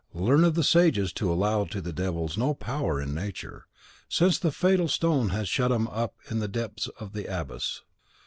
Learn 0.15 0.43
of 0.43 0.55
the 0.55 0.63
Sages 0.63 1.13
to 1.13 1.31
allow 1.31 1.65
to 1.65 1.79
the 1.79 1.93
Devils 1.93 2.35
no 2.35 2.55
power 2.55 2.99
in 2.99 3.13
Nature, 3.13 3.67
since 4.09 4.39
the 4.39 4.51
fatal 4.51 4.87
stone 4.87 5.29
has 5.29 5.47
shut 5.47 5.71
'em 5.71 5.87
up 5.89 6.15
in 6.31 6.39
the 6.39 6.47
depth 6.47 6.87
of 6.99 7.13
the 7.13 7.27
abyss. 7.27 7.81